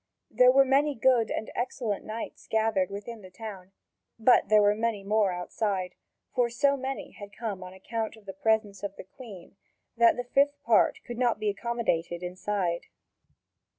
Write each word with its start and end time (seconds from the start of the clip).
There 0.31 0.51
were 0.51 0.65
many 0.65 0.95
good 0.95 1.29
and 1.29 1.51
excellent 1.53 2.03
knights 2.03 2.47
gathered 2.49 2.89
within 2.89 3.21
the 3.21 3.29
town. 3.29 3.71
But 4.17 4.49
there 4.49 4.59
were 4.63 4.73
many 4.73 5.03
more 5.03 5.31
outside, 5.31 5.93
for 6.33 6.49
so 6.49 6.75
many 6.75 7.11
had 7.11 7.31
come 7.31 7.63
on 7.63 7.73
account 7.75 8.15
of 8.15 8.25
the 8.25 8.33
presence 8.33 8.81
of 8.81 8.95
the 8.95 9.03
Queen 9.03 9.57
that 9.95 10.17
the 10.17 10.23
fifth 10.23 10.59
part 10.63 11.01
could 11.05 11.19
not 11.19 11.37
be 11.39 11.49
accommodated 11.49 12.23
inside. 12.23 12.87